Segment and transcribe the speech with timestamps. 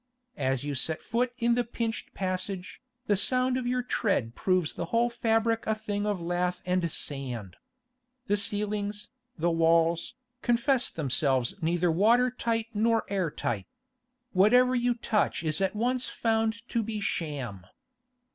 [0.39, 4.85] As you set foot in the pinched passage, the sound of your tread proves the
[4.85, 7.55] whole fabric a thing of lath and sand.
[8.25, 13.67] The ceilings, the walls, confess themselves neither water tight nor air tight.
[14.33, 17.67] Whatever you touch is at once found to be sham.